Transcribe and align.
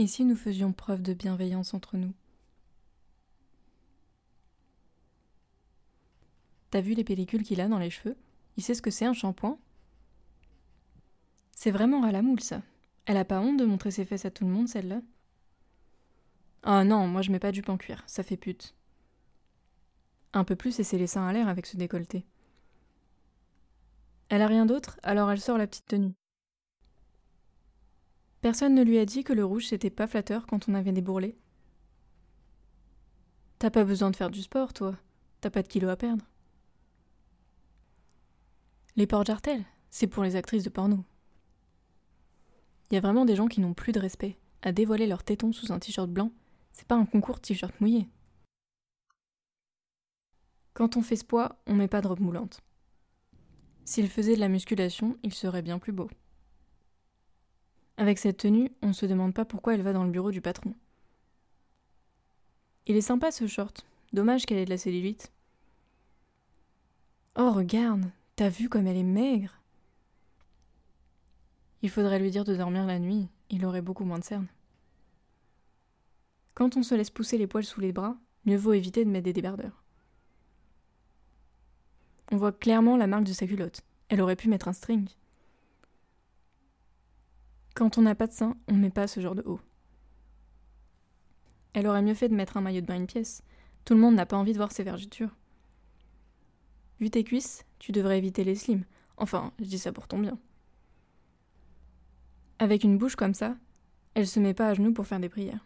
Et 0.00 0.06
si 0.06 0.24
nous 0.24 0.34
faisions 0.34 0.72
preuve 0.72 1.02
de 1.02 1.12
bienveillance 1.12 1.74
entre 1.74 1.98
nous? 1.98 2.14
T'as 6.70 6.80
vu 6.80 6.94
les 6.94 7.04
pellicules 7.04 7.42
qu'il 7.42 7.60
a 7.60 7.68
dans 7.68 7.78
les 7.78 7.90
cheveux? 7.90 8.16
Il 8.56 8.62
sait 8.62 8.72
ce 8.72 8.80
que 8.80 8.90
c'est 8.90 9.04
un 9.04 9.12
shampoing? 9.12 9.58
C'est 11.52 11.70
vraiment 11.70 12.02
à 12.02 12.12
la 12.12 12.22
moule, 12.22 12.40
ça. 12.40 12.62
Elle 13.04 13.18
a 13.18 13.26
pas 13.26 13.42
honte 13.42 13.58
de 13.58 13.66
montrer 13.66 13.90
ses 13.90 14.06
fesses 14.06 14.24
à 14.24 14.30
tout 14.30 14.46
le 14.46 14.50
monde, 14.50 14.68
celle-là? 14.68 15.02
Ah 16.62 16.82
non, 16.82 17.06
moi 17.06 17.20
je 17.20 17.30
mets 17.30 17.38
pas 17.38 17.52
du 17.52 17.62
en 17.68 17.76
cuir, 17.76 18.02
ça 18.06 18.22
fait 18.22 18.38
pute. 18.38 18.74
Un 20.32 20.44
peu 20.44 20.56
plus 20.56 20.80
et 20.80 20.82
c'est 20.82 20.96
les 20.96 21.08
seins 21.08 21.26
à 21.26 21.32
l'air 21.34 21.46
avec 21.46 21.66
ce 21.66 21.76
décolleté. 21.76 22.24
Elle 24.30 24.40
a 24.40 24.46
rien 24.46 24.64
d'autre, 24.64 24.98
alors 25.02 25.30
elle 25.30 25.42
sort 25.42 25.58
la 25.58 25.66
petite 25.66 25.88
tenue. 25.88 26.14
Personne 28.40 28.74
ne 28.74 28.82
lui 28.82 28.98
a 28.98 29.04
dit 29.04 29.22
que 29.22 29.32
le 29.32 29.44
rouge 29.44 29.66
c'était 29.66 29.90
pas 29.90 30.06
flatteur 30.06 30.46
quand 30.46 30.68
on 30.68 30.74
avait 30.74 30.92
des 30.92 31.02
bourrelets. 31.02 31.36
T'as 33.58 33.70
pas 33.70 33.84
besoin 33.84 34.10
de 34.10 34.16
faire 34.16 34.30
du 34.30 34.40
sport, 34.40 34.72
toi. 34.72 34.96
T'as 35.42 35.50
pas 35.50 35.62
de 35.62 35.68
kilos 35.68 35.90
à 35.90 35.96
perdre. 35.96 36.24
Les 38.96 39.06
portes 39.06 39.26
jartelles, 39.26 39.64
c'est 39.90 40.06
pour 40.06 40.24
les 40.24 40.36
actrices 40.36 40.64
de 40.64 40.70
porno. 40.70 41.04
Y 42.90 42.96
a 42.96 43.00
vraiment 43.00 43.24
des 43.24 43.36
gens 43.36 43.48
qui 43.48 43.60
n'ont 43.60 43.74
plus 43.74 43.92
de 43.92 44.00
respect. 44.00 44.38
À 44.62 44.72
dévoiler 44.72 45.06
leurs 45.06 45.24
tétons 45.24 45.52
sous 45.52 45.72
un 45.72 45.78
t-shirt 45.78 46.10
blanc, 46.10 46.32
c'est 46.72 46.88
pas 46.88 46.96
un 46.96 47.06
concours 47.06 47.40
t-shirt 47.40 47.78
mouillé. 47.80 48.08
Quand 50.72 50.96
on 50.96 51.02
fait 51.02 51.16
ce 51.16 51.24
poids, 51.24 51.60
on 51.66 51.74
met 51.74 51.88
pas 51.88 52.00
de 52.00 52.08
robe 52.08 52.20
moulante. 52.20 52.62
S'il 53.84 54.08
faisait 54.08 54.34
de 54.34 54.40
la 54.40 54.48
musculation, 54.48 55.18
il 55.22 55.34
serait 55.34 55.62
bien 55.62 55.78
plus 55.78 55.92
beau. 55.92 56.08
Avec 58.00 58.18
cette 58.18 58.38
tenue, 58.38 58.72
on 58.80 58.88
ne 58.88 58.92
se 58.94 59.04
demande 59.04 59.34
pas 59.34 59.44
pourquoi 59.44 59.74
elle 59.74 59.82
va 59.82 59.92
dans 59.92 60.04
le 60.04 60.10
bureau 60.10 60.30
du 60.30 60.40
patron. 60.40 60.72
Il 62.86 62.96
est 62.96 63.02
sympa 63.02 63.30
ce 63.30 63.46
short. 63.46 63.84
Dommage 64.14 64.46
qu'elle 64.46 64.56
ait 64.56 64.64
de 64.64 64.70
la 64.70 64.78
cellulite. 64.78 65.30
Oh, 67.36 67.52
regarde, 67.52 68.10
t'as 68.36 68.48
vu 68.48 68.70
comme 68.70 68.86
elle 68.86 68.96
est 68.96 69.02
maigre 69.02 69.60
Il 71.82 71.90
faudrait 71.90 72.18
lui 72.18 72.30
dire 72.30 72.44
de 72.44 72.56
dormir 72.56 72.86
la 72.86 72.98
nuit, 72.98 73.28
il 73.50 73.66
aurait 73.66 73.82
beaucoup 73.82 74.06
moins 74.06 74.18
de 74.18 74.24
cernes. 74.24 74.48
Quand 76.54 76.78
on 76.78 76.82
se 76.82 76.94
laisse 76.94 77.10
pousser 77.10 77.36
les 77.36 77.46
poils 77.46 77.64
sous 77.64 77.82
les 77.82 77.92
bras, 77.92 78.16
mieux 78.46 78.56
vaut 78.56 78.72
éviter 78.72 79.04
de 79.04 79.10
mettre 79.10 79.26
des 79.26 79.34
débardeurs. 79.34 79.84
On 82.32 82.38
voit 82.38 82.52
clairement 82.52 82.96
la 82.96 83.06
marque 83.06 83.24
de 83.24 83.34
sa 83.34 83.46
culotte. 83.46 83.82
Elle 84.08 84.22
aurait 84.22 84.36
pu 84.36 84.48
mettre 84.48 84.68
un 84.68 84.72
string. 84.72 85.06
Quand 87.74 87.98
on 87.98 88.02
n'a 88.02 88.14
pas 88.14 88.26
de 88.26 88.32
sein, 88.32 88.56
on 88.68 88.74
ne 88.74 88.80
met 88.80 88.90
pas 88.90 89.06
ce 89.06 89.20
genre 89.20 89.34
de 89.34 89.42
haut. 89.46 89.60
Elle 91.72 91.86
aurait 91.86 92.02
mieux 92.02 92.14
fait 92.14 92.28
de 92.28 92.34
mettre 92.34 92.56
un 92.56 92.60
maillot 92.60 92.80
de 92.80 92.86
bain 92.86 92.96
une 92.96 93.06
pièce. 93.06 93.42
Tout 93.84 93.94
le 93.94 94.00
monde 94.00 94.14
n'a 94.14 94.26
pas 94.26 94.36
envie 94.36 94.52
de 94.52 94.58
voir 94.58 94.72
ses 94.72 94.82
vergetures. 94.82 95.36
Vu 96.98 97.10
tes 97.10 97.24
cuisses, 97.24 97.64
tu 97.78 97.92
devrais 97.92 98.18
éviter 98.18 98.44
les 98.44 98.54
slims. 98.54 98.84
Enfin, 99.16 99.52
je 99.58 99.64
dis 99.64 99.78
ça 99.78 99.92
pour 99.92 100.08
ton 100.08 100.18
bien. 100.18 100.38
Avec 102.58 102.84
une 102.84 102.98
bouche 102.98 103.16
comme 103.16 103.34
ça, 103.34 103.56
elle 104.14 104.26
se 104.26 104.40
met 104.40 104.54
pas 104.54 104.68
à 104.68 104.74
genoux 104.74 104.92
pour 104.92 105.06
faire 105.06 105.20
des 105.20 105.28
prières. 105.28 105.64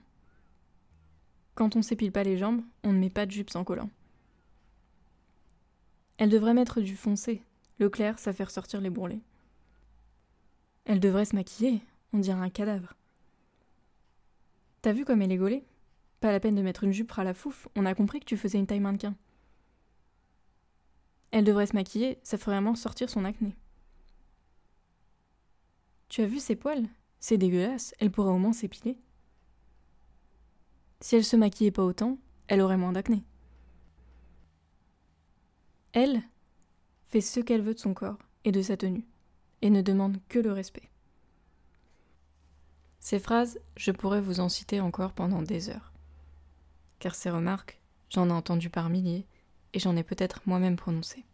Quand 1.54 1.76
on 1.76 1.82
s'épile 1.82 2.12
pas 2.12 2.22
les 2.22 2.36
jambes, 2.36 2.62
on 2.82 2.92
ne 2.92 2.98
met 2.98 3.10
pas 3.10 3.26
de 3.26 3.30
jupe 3.30 3.50
sans 3.50 3.64
collant. 3.64 3.90
Elle 6.18 6.30
devrait 6.30 6.54
mettre 6.54 6.80
du 6.80 6.96
foncé. 6.96 7.42
Le 7.78 7.88
clair, 7.88 8.18
ça 8.18 8.32
fait 8.32 8.44
ressortir 8.44 8.80
les 8.80 8.90
bourrelets. 8.90 9.22
Elle 10.84 11.00
devrait 11.00 11.24
se 11.24 11.34
maquiller, 11.34 11.80
on 12.14 12.18
dirait 12.18 12.40
un 12.40 12.48
cadavre. 12.48 12.94
T'as 14.80 14.92
vu 14.92 15.04
comme 15.04 15.20
elle 15.20 15.32
est 15.32 15.36
gaulée? 15.36 15.64
Pas 16.20 16.30
la 16.30 16.40
peine 16.40 16.54
de 16.54 16.62
mettre 16.62 16.84
une 16.84 16.92
jupe 16.92 17.12
à 17.18 17.24
la 17.24 17.34
fouf, 17.34 17.68
on 17.74 17.84
a 17.84 17.94
compris 17.94 18.20
que 18.20 18.24
tu 18.24 18.36
faisais 18.36 18.58
une 18.58 18.66
taille 18.66 18.80
mannequin. 18.80 19.14
Elle 21.32 21.44
devrait 21.44 21.66
se 21.66 21.74
maquiller, 21.74 22.20
ça 22.22 22.38
ferait 22.38 22.52
vraiment 22.52 22.76
sortir 22.76 23.10
son 23.10 23.24
acné. 23.24 23.56
Tu 26.08 26.22
as 26.22 26.26
vu 26.26 26.38
ses 26.38 26.54
poils? 26.54 26.88
C'est 27.18 27.36
dégueulasse, 27.36 27.94
elle 27.98 28.12
pourrait 28.12 28.30
au 28.30 28.38
moins 28.38 28.52
s'épiler. 28.52 28.96
Si 31.00 31.16
elle 31.16 31.24
se 31.24 31.36
maquillait 31.36 31.72
pas 31.72 31.82
autant, 31.82 32.18
elle 32.46 32.60
aurait 32.60 32.76
moins 32.76 32.92
d'acné. 32.92 33.24
Elle 35.92 36.22
fait 37.08 37.20
ce 37.20 37.40
qu'elle 37.40 37.62
veut 37.62 37.74
de 37.74 37.80
son 37.80 37.92
corps 37.92 38.18
et 38.44 38.52
de 38.52 38.62
sa 38.62 38.76
tenue, 38.76 39.04
et 39.62 39.70
ne 39.70 39.82
demande 39.82 40.18
que 40.28 40.38
le 40.38 40.52
respect. 40.52 40.88
Ces 43.04 43.18
phrases, 43.18 43.60
je 43.76 43.92
pourrais 43.92 44.22
vous 44.22 44.40
en 44.40 44.48
citer 44.48 44.80
encore 44.80 45.12
pendant 45.12 45.42
des 45.42 45.68
heures. 45.68 45.92
Car 47.00 47.14
ces 47.14 47.28
remarques, 47.28 47.78
j'en 48.08 48.30
ai 48.30 48.32
entendu 48.32 48.70
par 48.70 48.88
milliers, 48.88 49.26
et 49.74 49.78
j'en 49.78 49.94
ai 49.94 50.02
peut-être 50.02 50.40
moi-même 50.46 50.76
prononcé. 50.76 51.26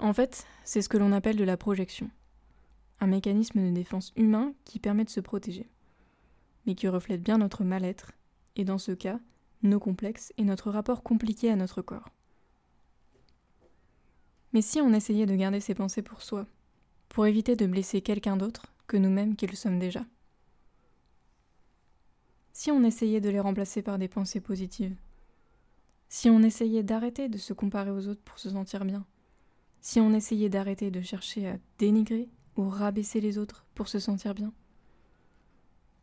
En 0.00 0.12
fait, 0.12 0.44
c'est 0.64 0.82
ce 0.82 0.88
que 0.88 0.98
l'on 0.98 1.12
appelle 1.12 1.36
de 1.36 1.44
la 1.44 1.56
projection, 1.56 2.10
un 2.98 3.06
mécanisme 3.06 3.64
de 3.64 3.72
défense 3.72 4.12
humain 4.16 4.54
qui 4.64 4.80
permet 4.80 5.04
de 5.04 5.08
se 5.08 5.20
protéger, 5.20 5.70
mais 6.66 6.74
qui 6.74 6.88
reflète 6.88 7.22
bien 7.22 7.38
notre 7.38 7.62
mal-être, 7.62 8.10
et 8.56 8.64
dans 8.64 8.78
ce 8.78 8.90
cas, 8.90 9.20
nos 9.62 9.78
complexes 9.78 10.32
et 10.36 10.42
notre 10.42 10.72
rapport 10.72 11.04
compliqué 11.04 11.48
à 11.48 11.54
notre 11.54 11.80
corps. 11.80 12.08
Mais 14.52 14.62
si 14.62 14.80
on 14.80 14.92
essayait 14.94 15.26
de 15.26 15.36
garder 15.36 15.60
ses 15.60 15.76
pensées 15.76 16.02
pour 16.02 16.22
soi, 16.22 16.48
pour 17.08 17.24
éviter 17.24 17.54
de 17.54 17.68
blesser 17.68 18.02
quelqu'un 18.02 18.36
d'autre 18.36 18.71
nous-mêmes 18.96 19.36
qui 19.36 19.46
le 19.46 19.56
sommes 19.56 19.78
déjà. 19.78 20.04
Si 22.52 22.70
on 22.70 22.84
essayait 22.84 23.20
de 23.20 23.30
les 23.30 23.40
remplacer 23.40 23.82
par 23.82 23.98
des 23.98 24.08
pensées 24.08 24.40
positives 24.40 24.94
Si 26.08 26.28
on 26.28 26.42
essayait 26.42 26.82
d'arrêter 26.82 27.28
de 27.28 27.38
se 27.38 27.52
comparer 27.52 27.90
aux 27.90 28.08
autres 28.08 28.20
pour 28.22 28.38
se 28.38 28.50
sentir 28.50 28.84
bien 28.84 29.06
Si 29.80 30.00
on 30.00 30.12
essayait 30.12 30.50
d'arrêter 30.50 30.90
de 30.90 31.00
chercher 31.00 31.48
à 31.48 31.56
dénigrer 31.78 32.28
ou 32.56 32.68
rabaisser 32.68 33.20
les 33.20 33.38
autres 33.38 33.64
pour 33.74 33.88
se 33.88 33.98
sentir 33.98 34.34
bien 34.34 34.52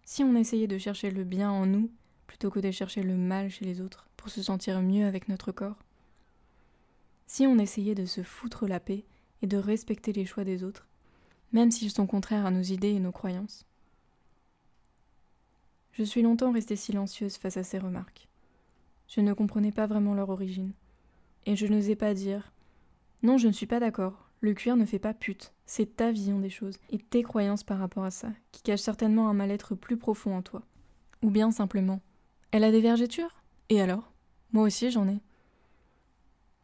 Si 0.04 0.24
on 0.24 0.36
essayait 0.36 0.68
de 0.68 0.78
chercher 0.78 1.12
le 1.12 1.24
bien 1.24 1.52
en 1.52 1.66
nous 1.66 1.92
plutôt 2.26 2.50
que 2.50 2.60
de 2.60 2.72
chercher 2.72 3.04
le 3.04 3.16
mal 3.16 3.50
chez 3.50 3.66
les 3.66 3.80
autres 3.80 4.08
pour 4.18 4.30
se 4.30 4.42
sentir 4.42 4.82
mieux 4.82 5.06
avec 5.06 5.30
notre 5.30 5.52
corps 5.52 5.78
si 7.32 7.46
on 7.46 7.60
essayait 7.60 7.94
de 7.94 8.08
se 8.08 8.24
foutre 8.24 8.66
la 8.66 8.80
paix 8.80 9.06
et 9.44 9.48
de 9.48 9.58
respecter 9.58 10.12
les 10.12 10.26
choix 10.26 10.44
des 10.44 10.64
autres, 10.64 10.88
même 11.52 11.72
s'ils 11.72 11.92
sont 11.92 12.08
contraires 12.08 12.46
à 12.46 12.52
nos 12.52 12.62
idées 12.62 12.92
et 12.92 13.00
nos 13.00 13.12
croyances. 13.12 13.66
Je 15.92 16.04
suis 16.04 16.22
longtemps 16.22 16.52
restée 16.52 16.76
silencieuse 16.76 17.38
face 17.38 17.58
à 17.58 17.64
ces 17.64 17.80
remarques. 17.80 18.28
Je 19.08 19.22
ne 19.22 19.34
comprenais 19.34 19.72
pas 19.72 19.88
vraiment 19.88 20.14
leur 20.14 20.30
origine, 20.30 20.72
et 21.46 21.56
je 21.56 21.66
n'osais 21.66 21.96
pas 21.96 22.14
dire 22.14 22.54
Non, 23.24 23.38
je 23.38 23.48
ne 23.48 23.54
suis 23.54 23.66
pas 23.66 23.80
d'accord, 23.80 24.30
le 24.42 24.54
cuir 24.54 24.78
ne 24.78 24.86
fait 24.86 25.00
pas 25.00 25.14
pute, 25.14 25.52
c'est 25.66 25.98
ta 25.98 26.12
vision 26.12 26.40
des 26.40 26.50
choses 26.50 26.78
et 26.90 26.98
tes 26.98 27.24
croyances 27.24 27.64
par 27.64 27.80
rapport 27.80 28.06
à 28.06 28.12
ça, 28.12 28.30
qui 28.52 28.62
cachent 28.62 28.80
certainement 28.80 29.30
un 29.30 29.34
mal-être 29.34 29.76
plus 29.76 29.98
profond 29.98 30.38
en 30.38 30.42
toi. 30.42 30.62
Ou 31.22 31.32
bien 31.32 31.52
simplement 31.52 32.00
Elle 32.52 32.64
a 32.64 32.72
des 32.72 32.82
vergetures? 32.82 33.44
Et 33.68 33.82
alors? 33.82 34.14
Moi 34.54 34.64
aussi 34.64 34.92
j'en 34.92 35.08
ai. 35.08 35.20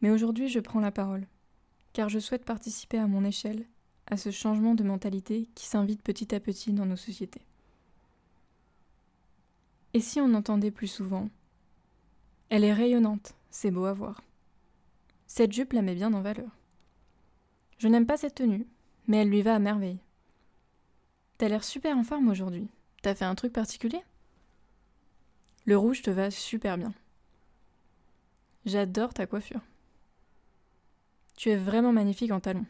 Mais 0.01 0.09
aujourd'hui, 0.09 0.47
je 0.47 0.59
prends 0.59 0.79
la 0.79 0.91
parole, 0.91 1.27
car 1.93 2.09
je 2.09 2.19
souhaite 2.19 2.45
participer 2.45 2.97
à 2.97 3.07
mon 3.07 3.25
échelle 3.25 3.65
à 4.07 4.17
ce 4.17 4.31
changement 4.31 4.75
de 4.75 4.83
mentalité 4.83 5.49
qui 5.55 5.65
s'invite 5.65 6.01
petit 6.01 6.33
à 6.35 6.39
petit 6.39 6.73
dans 6.73 6.85
nos 6.85 6.95
sociétés. 6.95 7.41
Et 9.93 9.99
si 9.99 10.19
on 10.19 10.33
entendait 10.33 10.71
plus 10.71 10.87
souvent 10.87 11.29
Elle 12.49 12.63
est 12.63 12.73
rayonnante, 12.73 13.33
c'est 13.49 13.71
beau 13.71 13.85
à 13.85 13.93
voir. 13.93 14.21
Cette 15.27 15.53
jupe 15.53 15.73
la 15.73 15.81
met 15.81 15.95
bien 15.95 16.13
en 16.13 16.21
valeur. 16.21 16.49
Je 17.77 17.87
n'aime 17.87 18.05
pas 18.05 18.17
cette 18.17 18.35
tenue, 18.35 18.67
mais 19.07 19.17
elle 19.17 19.29
lui 19.29 19.41
va 19.41 19.55
à 19.55 19.59
merveille. 19.59 19.99
T'as 21.37 21.49
l'air 21.49 21.63
super 21.63 21.97
en 21.97 22.03
forme 22.03 22.29
aujourd'hui. 22.29 22.67
T'as 23.01 23.15
fait 23.15 23.25
un 23.25 23.35
truc 23.35 23.53
particulier? 23.53 24.01
Le 25.65 25.77
rouge 25.77 26.01
te 26.01 26.11
va 26.11 26.29
super 26.31 26.77
bien. 26.77 26.93
J'adore 28.65 29.13
ta 29.13 29.25
coiffure. 29.27 29.61
Tu 31.35 31.49
es 31.49 31.57
vraiment 31.57 31.91
magnifique 31.91 32.31
en 32.31 32.39
talons. 32.39 32.65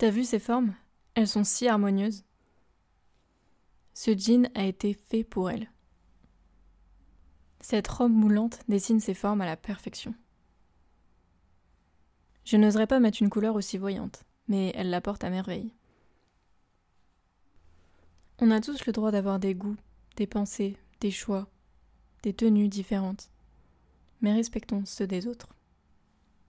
T'as 0.00 0.08
vu 0.08 0.24
ces 0.24 0.38
formes? 0.38 0.74
Elles 1.14 1.28
sont 1.28 1.44
si 1.44 1.68
harmonieuses. 1.68 2.24
Ce 3.92 4.16
jean 4.16 4.48
a 4.54 4.64
été 4.64 4.94
fait 4.94 5.24
pour 5.24 5.50
elle. 5.50 5.70
Cette 7.60 7.86
robe 7.86 8.10
moulante 8.10 8.60
dessine 8.66 9.00
ses 9.00 9.12
formes 9.12 9.42
à 9.42 9.44
la 9.44 9.58
perfection. 9.58 10.14
Je 12.46 12.56
n'oserais 12.56 12.86
pas 12.86 12.98
mettre 12.98 13.20
une 13.20 13.28
couleur 13.28 13.56
aussi 13.56 13.76
voyante, 13.76 14.24
mais 14.48 14.72
elle 14.74 14.88
la 14.88 15.02
porte 15.02 15.22
à 15.22 15.28
merveille. 15.28 15.70
On 18.38 18.50
a 18.52 18.62
tous 18.62 18.86
le 18.86 18.94
droit 18.94 19.10
d'avoir 19.10 19.38
des 19.38 19.54
goûts, 19.54 19.76
des 20.16 20.26
pensées, 20.26 20.78
des 21.00 21.10
choix, 21.10 21.46
des 22.22 22.32
tenues 22.32 22.68
différentes, 22.70 23.28
mais 24.22 24.32
respectons 24.32 24.86
ceux 24.86 25.06
des 25.06 25.26
autres. 25.26 25.54